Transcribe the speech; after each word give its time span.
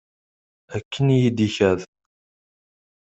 Akken 0.75 1.07
i 1.15 1.17
yi-d-ikad. 1.21 1.79